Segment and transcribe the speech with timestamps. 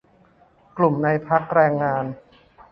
[0.77, 2.05] กลุ่มในพรรคแรงงาน